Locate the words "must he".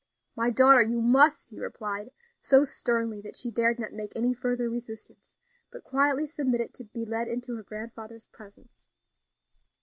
0.99-1.59